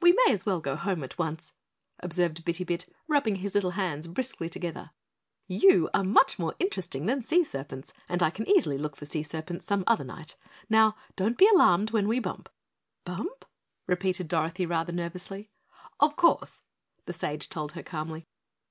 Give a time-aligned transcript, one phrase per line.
[0.00, 1.52] "We may as well go home at once,"
[2.00, 4.92] observed Bitty Bit, rubbing his little hands briskly together.
[5.46, 9.22] "You are much more interesting than sea serpents and I can easily look for sea
[9.22, 10.38] serpents some other night.
[10.70, 12.48] Now don't be alarmed when we bump."
[13.04, 13.44] "Bump?"
[13.86, 15.50] repeated Dorothy rather nervously.
[16.00, 16.62] "Of course,"
[17.04, 18.24] the sage told her calmly.